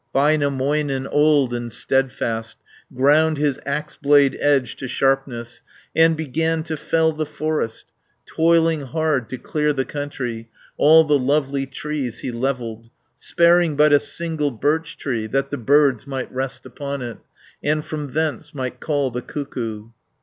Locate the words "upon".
16.65-17.03